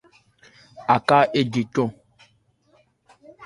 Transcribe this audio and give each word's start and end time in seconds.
Aká 0.95 1.19
éje 1.39 1.61
cɔn. 1.73 1.89